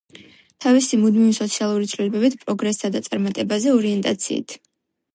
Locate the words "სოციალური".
1.41-1.91